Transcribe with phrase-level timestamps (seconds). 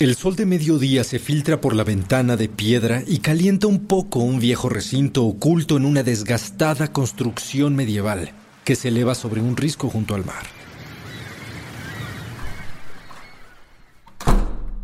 [0.00, 4.18] El sol de mediodía se filtra por la ventana de piedra y calienta un poco
[4.18, 8.32] un viejo recinto oculto en una desgastada construcción medieval
[8.64, 10.42] que se eleva sobre un risco junto al mar.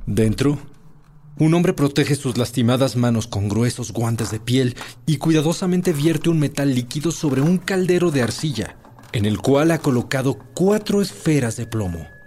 [0.06, 0.60] Dentro,
[1.38, 6.38] un hombre protege sus lastimadas manos con gruesos guantes de piel y cuidadosamente vierte un
[6.38, 8.76] metal líquido sobre un caldero de arcilla,
[9.10, 12.19] en el cual ha colocado cuatro esferas de plomo.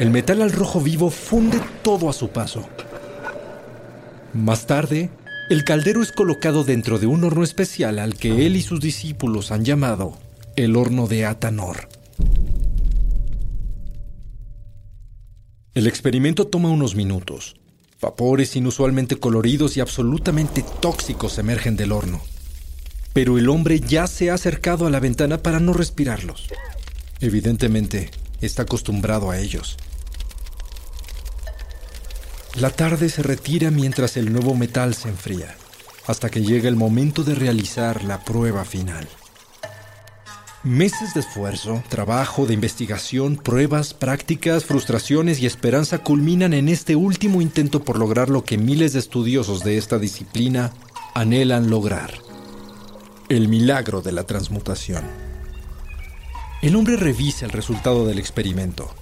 [0.00, 2.66] El metal al rojo vivo funde todo a su paso.
[4.32, 5.10] Más tarde,
[5.50, 9.50] el caldero es colocado dentro de un horno especial al que él y sus discípulos
[9.52, 10.16] han llamado
[10.56, 11.90] el horno de Atanor.
[15.74, 17.56] El experimento toma unos minutos.
[18.00, 22.22] Vapores inusualmente coloridos y absolutamente tóxicos emergen del horno.
[23.12, 26.48] Pero el hombre ya se ha acercado a la ventana para no respirarlos.
[27.20, 28.10] Evidentemente,
[28.40, 29.76] está acostumbrado a ellos.
[32.56, 35.56] La tarde se retira mientras el nuevo metal se enfría,
[36.06, 39.08] hasta que llega el momento de realizar la prueba final.
[40.64, 47.40] Meses de esfuerzo, trabajo, de investigación, pruebas, prácticas, frustraciones y esperanza culminan en este último
[47.40, 50.72] intento por lograr lo que miles de estudiosos de esta disciplina
[51.14, 52.12] anhelan lograr.
[53.28, 55.04] El milagro de la transmutación.
[56.62, 58.92] El hombre revisa el resultado del experimento.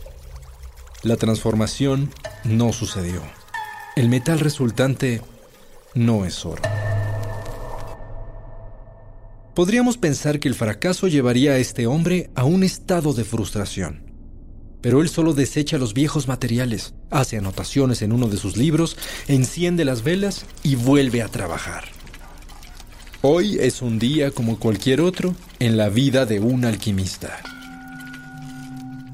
[1.05, 2.11] La transformación
[2.43, 3.23] no sucedió.
[3.95, 5.23] El metal resultante
[5.95, 6.63] no es oro.
[9.55, 14.03] Podríamos pensar que el fracaso llevaría a este hombre a un estado de frustración.
[14.81, 18.97] Pero él solo desecha los viejos materiales, hace anotaciones en uno de sus libros,
[19.29, 21.85] enciende las velas y vuelve a trabajar.
[23.23, 27.58] Hoy es un día como cualquier otro en la vida de un alquimista.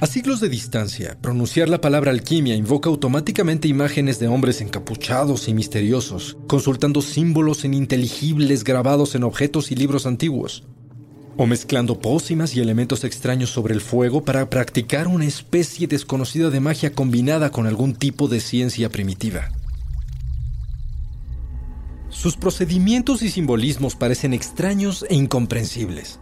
[0.00, 5.54] A siglos de distancia, pronunciar la palabra alquimia invoca automáticamente imágenes de hombres encapuchados y
[5.54, 10.64] misteriosos, consultando símbolos ininteligibles grabados en objetos y libros antiguos,
[11.36, 16.60] o mezclando pócimas y elementos extraños sobre el fuego para practicar una especie desconocida de
[16.60, 19.52] magia combinada con algún tipo de ciencia primitiva.
[22.08, 26.18] Sus procedimientos y simbolismos parecen extraños e incomprensibles.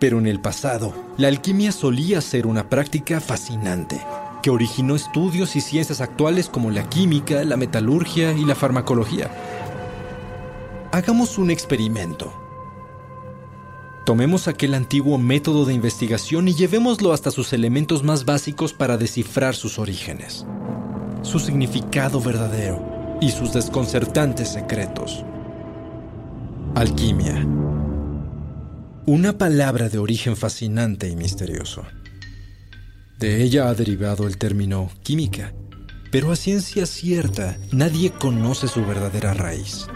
[0.00, 4.00] Pero en el pasado, la alquimia solía ser una práctica fascinante,
[4.42, 9.30] que originó estudios y ciencias actuales como la química, la metalurgia y la farmacología.
[10.90, 12.32] Hagamos un experimento.
[14.06, 19.54] Tomemos aquel antiguo método de investigación y llevémoslo hasta sus elementos más básicos para descifrar
[19.54, 20.46] sus orígenes,
[21.20, 25.26] su significado verdadero y sus desconcertantes secretos.
[26.74, 27.46] Alquimia
[29.06, 31.84] una palabra de origen fascinante y misterioso.
[33.18, 35.52] De ella ha derivado el término química,
[36.10, 39.86] pero a ciencia cierta nadie conoce su verdadera raíz.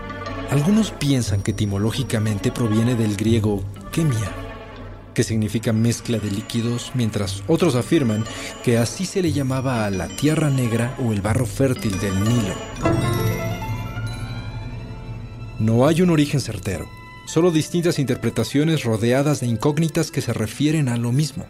[0.51, 4.33] Algunos piensan que etimológicamente proviene del griego quemia,
[5.12, 8.25] que significa mezcla de líquidos, mientras otros afirman
[8.62, 12.55] que así se le llamaba a la tierra negra o el barro fértil del Nilo.
[15.59, 16.89] No hay un origen certero
[17.26, 21.47] solo distintas interpretaciones rodeadas de incógnitas que se refieren a lo mismo.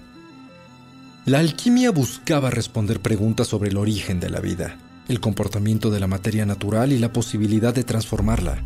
[1.26, 4.78] La alquimia buscaba responder preguntas sobre el origen de la vida,
[5.08, 8.62] el comportamiento de la materia natural y la posibilidad de transformarla,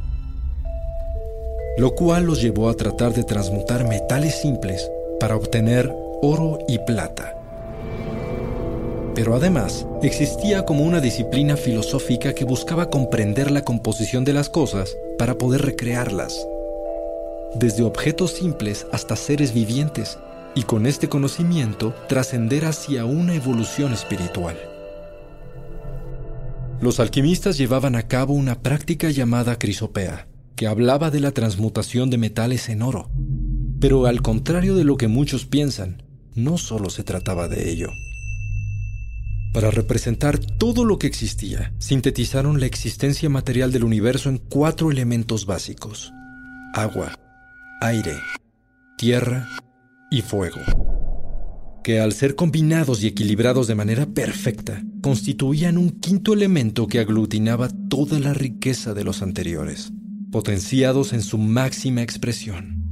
[1.79, 4.91] lo cual los llevó a tratar de transmutar metales simples
[5.21, 7.35] para obtener oro y plata.
[9.15, 14.97] Pero además, existía como una disciplina filosófica que buscaba comprender la composición de las cosas
[15.19, 16.47] para poder recrearlas.
[17.55, 20.19] Desde objetos simples hasta seres vivientes,
[20.55, 24.57] y con este conocimiento trascender hacia una evolución espiritual.
[26.81, 32.19] Los alquimistas llevaban a cabo una práctica llamada crisopea, que hablaba de la transmutación de
[32.19, 33.11] metales en oro.
[33.81, 36.03] Pero al contrario de lo que muchos piensan,
[36.35, 37.91] no solo se trataba de ello.
[39.53, 45.47] Para representar todo lo que existía, sintetizaron la existencia material del universo en cuatro elementos
[45.47, 46.13] básicos.
[46.75, 47.13] Agua,
[47.81, 48.17] aire,
[48.97, 49.49] tierra
[50.11, 50.59] y fuego,
[51.85, 57.69] que al ser combinados y equilibrados de manera perfecta, constituían un quinto elemento que aglutinaba
[57.89, 59.93] toda la riqueza de los anteriores,
[60.33, 62.85] potenciados en su máxima expresión.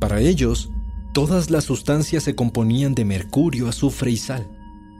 [0.00, 0.70] Para ellos,
[1.12, 4.46] todas las sustancias se componían de mercurio, azufre y sal,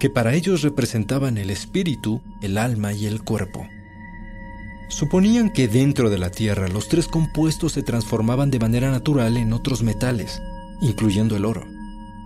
[0.01, 3.65] que para ellos representaban el espíritu, el alma y el cuerpo.
[4.99, 9.53] Suponían que dentro de la Tierra los tres compuestos se transformaban de manera natural en
[9.53, 10.43] otros metales,
[10.81, 11.65] incluyendo el oro.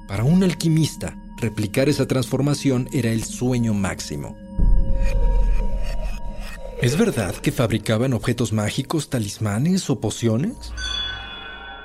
[0.08, 4.38] Para un alquimista, replicar esa transformación era el sueño máximo.
[6.80, 10.72] ¿Es verdad que fabricaban objetos mágicos, talismanes o pociones?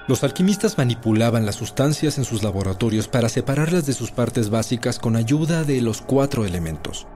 [0.07, 5.17] Los alquimistas manipulaban las sustancias en sus laboratorios para separarlas de sus partes básicas con
[5.17, 7.07] ayuda de los cuatro elementos.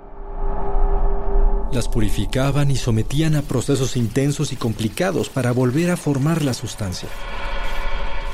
[1.71, 7.09] Las purificaban y sometían a procesos intensos y complicados para volver a formar la sustancia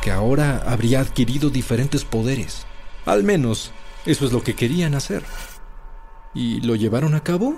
[0.08, 2.66] que ahora habría adquirido diferentes poderes.
[3.06, 3.74] Al menos,
[4.06, 5.22] eso es lo que querían hacer.
[6.34, 7.58] ¿Y lo llevaron a cabo?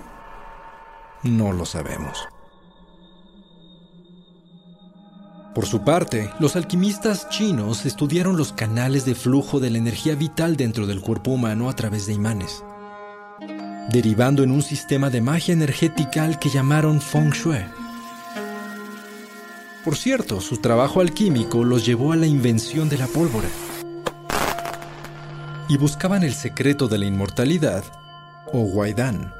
[1.22, 2.26] No lo sabemos.
[5.54, 10.56] Por su parte, los alquimistas chinos estudiaron los canales de flujo de la energía vital
[10.56, 12.64] dentro del cuerpo humano a través de imanes,
[13.90, 17.64] derivando en un sistema de magia energética al que llamaron Feng Shui.
[19.84, 23.48] Por cierto, su trabajo alquímico los llevó a la invención de la pólvora.
[25.68, 27.84] Y buscaban el secreto de la inmortalidad,
[28.52, 29.32] o Waidan.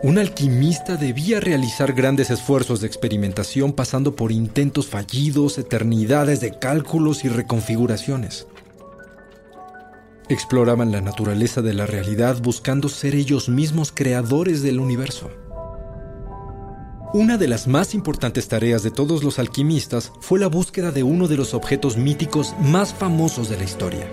[0.00, 7.24] Un alquimista debía realizar grandes esfuerzos de experimentación pasando por intentos fallidos, eternidades de cálculos
[7.24, 8.46] y reconfiguraciones.
[10.30, 15.30] Exploraban la naturaleza de la realidad buscando ser ellos mismos creadores del universo.
[17.14, 21.28] Una de las más importantes tareas de todos los alquimistas fue la búsqueda de uno
[21.28, 24.06] de los objetos míticos más famosos de la historia.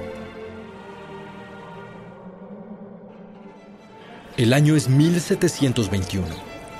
[4.37, 6.25] El año es 1721.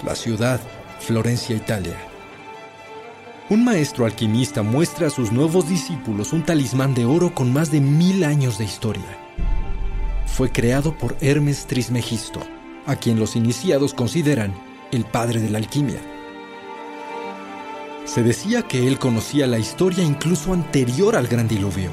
[0.06, 0.62] La ciudad,
[1.02, 1.98] Florencia, Italia.
[3.50, 7.82] Un maestro alquimista muestra a sus nuevos discípulos un talismán de oro con más de
[7.82, 9.25] mil años de historia.
[10.26, 12.42] Fue creado por Hermes Trismegisto,
[12.86, 14.54] a quien los iniciados consideran
[14.92, 16.02] el padre de la alquimia.
[18.06, 21.90] Se decía que él conocía la historia incluso anterior al gran diluvio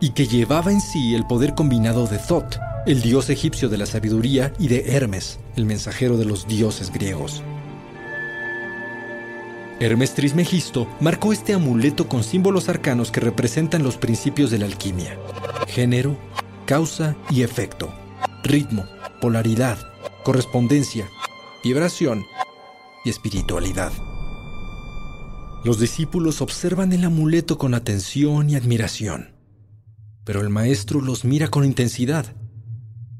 [0.00, 2.56] y que llevaba en sí el poder combinado de Thoth,
[2.86, 7.42] el dios egipcio de la sabiduría, y de Hermes, el mensajero de los dioses griegos.
[9.82, 15.18] Hermes Trismegisto marcó este amuleto con símbolos arcanos que representan los principios de la alquimia:
[15.68, 16.18] género,
[16.66, 17.90] causa y efecto,
[18.42, 18.84] ritmo,
[19.22, 19.78] polaridad,
[20.22, 21.08] correspondencia,
[21.64, 22.26] vibración
[23.06, 23.90] y espiritualidad.
[25.64, 29.34] Los discípulos observan el amuleto con atención y admiración,
[30.24, 32.36] pero el maestro los mira con intensidad,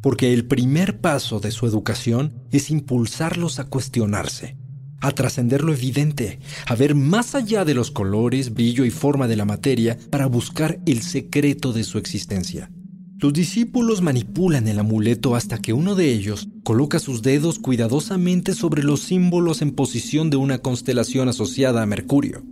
[0.02, 4.58] porque el primer paso de su educación es impulsarlos a cuestionarse,
[5.00, 9.36] a trascender lo evidente, a ver más allá de los colores, brillo y forma de
[9.36, 12.70] la materia para buscar el secreto de su existencia.
[13.18, 18.82] Los discípulos manipulan el amuleto hasta que uno de ellos coloca sus dedos cuidadosamente sobre
[18.82, 22.42] los símbolos en posición de una constelación asociada a Mercurio.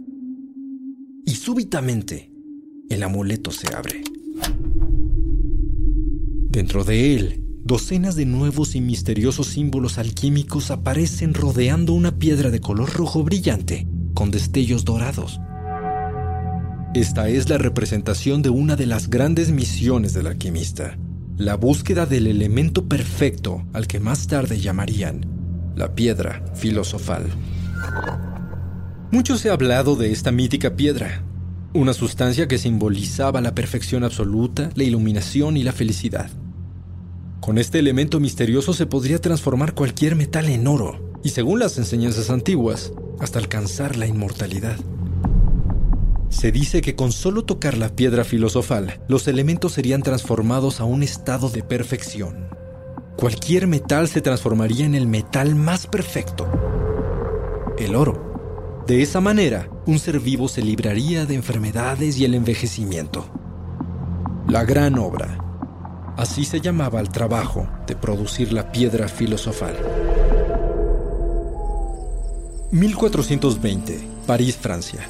[1.25, 2.31] Y súbitamente,
[2.91, 4.03] el amuleto se abre.
[6.51, 12.61] Dentro de él, docenas de nuevos y misteriosos símbolos alquímicos aparecen rodeando una piedra de
[12.61, 15.39] color rojo brillante con destellos dorados.
[16.95, 20.97] Esta es la representación de una de las grandes misiones del alquimista,
[21.37, 25.27] la búsqueda del elemento perfecto al que más tarde llamarían
[25.77, 27.27] la piedra filosofal.
[29.13, 31.23] Mucho se ha hablado de esta mítica piedra,
[31.75, 36.31] una sustancia que simbolizaba la perfección absoluta, la iluminación y la felicidad.
[37.41, 42.31] Con este elemento misterioso se podría transformar cualquier metal en oro, y según las enseñanzas
[42.31, 44.77] antiguas, hasta alcanzar la inmortalidad.
[46.31, 51.03] Se dice que con solo tocar la piedra filosofal, los elementos serían transformados a un
[51.03, 52.49] estado de perfección.
[53.17, 56.47] Cualquier metal se transformaría en el metal más perfecto.
[57.79, 58.85] el oro.
[58.87, 63.27] De esa manera, un ser vivo se libraría de enfermedades y el envejecimiento.
[64.49, 65.48] La gran obra.
[66.19, 69.77] Así se llamaba el trabajo de producir la piedra filosofal.
[72.73, 75.07] 1420, París, Francia.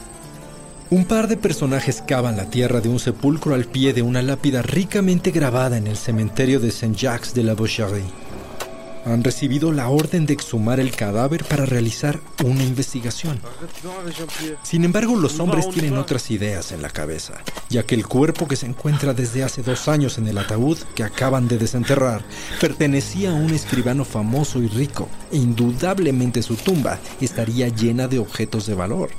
[0.91, 4.61] Un par de personajes cavan la tierra de un sepulcro al pie de una lápida
[4.61, 8.28] ricamente grabada en el cementerio de Saint-Jacques de la Boucherie.
[9.05, 13.41] Han recibido la orden de exhumar el cadáver para realizar una investigación.
[14.63, 17.35] Sin embargo, los hombres tienen otras ideas en la cabeza,
[17.69, 21.05] ya que el cuerpo que se encuentra desde hace dos años en el ataúd que
[21.05, 22.23] acaban de desenterrar
[22.61, 28.67] pertenecía a un escribano famoso y rico, e indudablemente su tumba estaría llena de objetos
[28.67, 29.11] de valor.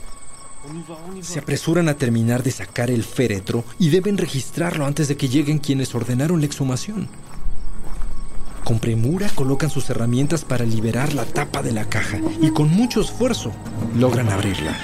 [1.21, 5.57] Se apresuran a terminar de sacar el féretro y deben registrarlo antes de que lleguen
[5.57, 7.07] quienes ordenaron la exhumación.
[8.69, 13.01] Con premura colocan sus herramientas para liberar la tapa de la caja y con mucho
[13.01, 13.51] esfuerzo
[13.97, 14.77] logran abrirla.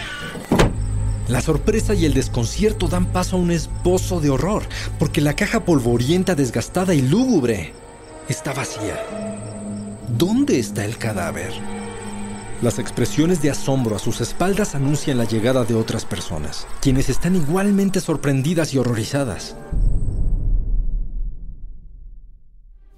[1.27, 4.63] La sorpresa y el desconcierto dan paso a un esbozo de horror,
[4.97, 7.73] porque la caja polvorienta, desgastada y lúgubre
[8.27, 9.05] está vacía.
[10.17, 11.53] ¿Dónde está el cadáver?
[12.63, 17.35] Las expresiones de asombro a sus espaldas anuncian la llegada de otras personas, quienes están
[17.35, 19.55] igualmente sorprendidas y horrorizadas.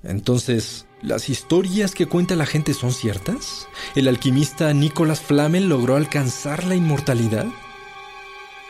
[0.07, 3.67] Entonces, ¿las historias que cuenta la gente son ciertas?
[3.93, 7.45] ¿El alquimista Nicolas Flamel logró alcanzar la inmortalidad?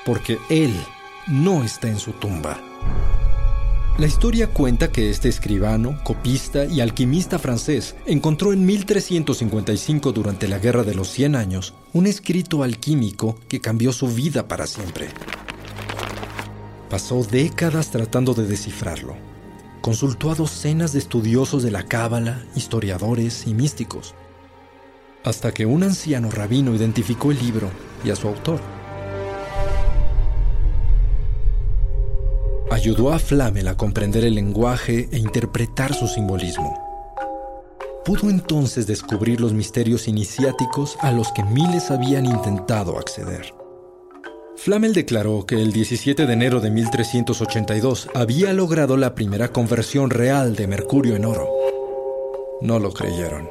[0.04, 0.74] Porque él
[1.28, 2.60] no está en su tumba.
[4.00, 10.58] La historia cuenta que este escribano, copista y alquimista francés encontró en 1355 durante la
[10.58, 15.10] Guerra de los Cien Años un escrito alquímico que cambió su vida para siempre.
[16.90, 19.27] Pasó décadas tratando de descifrarlo.
[19.82, 24.16] Consultó a docenas de estudiosos de la cábala, historiadores y místicos,
[25.24, 27.70] hasta que un anciano rabino identificó el libro
[28.04, 28.60] y a su autor.
[32.78, 36.78] ayudó a Flamel a comprender el lenguaje e interpretar su simbolismo.
[38.06, 43.57] Pudo entonces descubrir los misterios iniciáticos a los que miles habían intentado acceder.
[44.58, 50.56] Flamel declaró que el 17 de enero de 1382 había logrado la primera conversión real
[50.56, 51.48] de mercurio en oro.
[52.62, 53.50] No lo creyeron.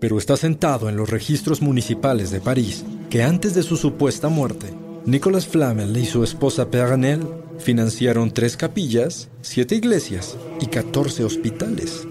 [0.00, 4.74] Pero está sentado en los registros municipales de París que antes de su supuesta muerte,
[5.06, 7.24] Nicolas Flamel y su esposa Pernelle
[7.58, 12.06] financiaron tres capillas, siete iglesias y 14 hospitales.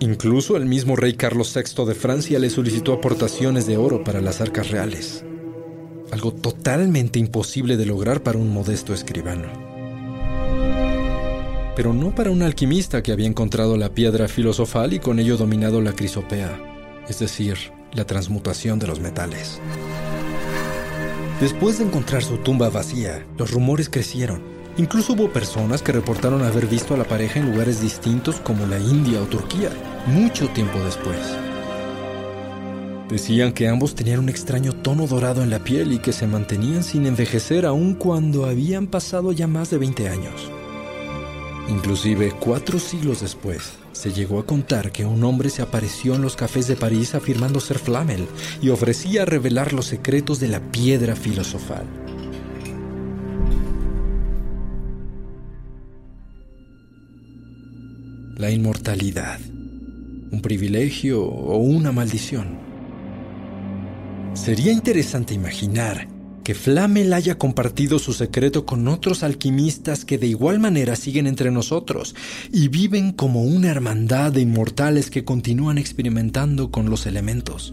[0.00, 4.42] Incluso el mismo rey Carlos VI de Francia le solicitó aportaciones de oro para las
[4.42, 5.24] arcas reales,
[6.12, 9.48] algo totalmente imposible de lograr para un modesto escribano.
[11.74, 15.80] Pero no para un alquimista que había encontrado la piedra filosofal y con ello dominado
[15.80, 16.60] la crisopea,
[17.08, 17.56] es decir,
[17.94, 19.60] la transmutación de los metales.
[21.40, 24.55] Después de encontrar su tumba vacía, los rumores crecieron.
[24.78, 28.78] Incluso hubo personas que reportaron haber visto a la pareja en lugares distintos como la
[28.78, 29.70] India o Turquía,
[30.06, 31.16] mucho tiempo después.
[33.08, 36.84] Decían que ambos tenían un extraño tono dorado en la piel y que se mantenían
[36.84, 40.50] sin envejecer aun cuando habían pasado ya más de 20 años.
[41.68, 46.36] Inclusive cuatro siglos después, se llegó a contar que un hombre se apareció en los
[46.36, 48.28] cafés de París afirmando ser Flamel
[48.60, 52.05] y ofrecía revelar los secretos de la piedra filosofal.
[58.36, 59.40] La inmortalidad,
[60.30, 62.58] un privilegio o una maldición.
[64.34, 66.06] Sería interesante imaginar
[66.44, 71.50] que Flamel haya compartido su secreto con otros alquimistas que de igual manera siguen entre
[71.50, 72.14] nosotros
[72.52, 77.72] y viven como una hermandad de inmortales que continúan experimentando con los elementos.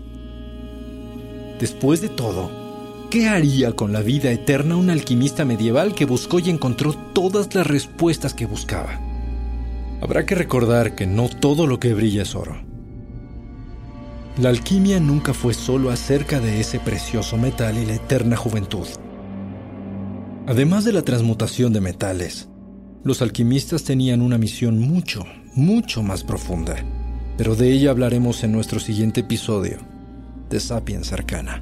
[1.60, 6.50] Después de todo, ¿qué haría con la vida eterna un alquimista medieval que buscó y
[6.50, 9.03] encontró todas las respuestas que buscaba?
[10.02, 12.56] Habrá que recordar que no todo lo que brilla es oro.
[14.38, 18.88] La alquimia nunca fue solo acerca de ese precioso metal y la eterna juventud.
[20.48, 22.50] Además de la transmutación de metales,
[23.04, 25.24] los alquimistas tenían una misión mucho,
[25.56, 26.76] mucho más profunda,
[27.38, 29.78] pero de ella hablaremos en nuestro siguiente episodio
[30.50, 31.62] de Sapiens Arcana.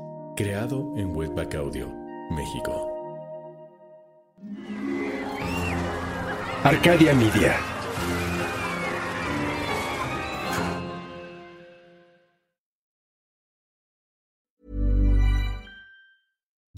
[0.41, 1.87] creado en Webback Audio,
[2.31, 2.89] México.
[6.63, 7.80] Arcadia Media.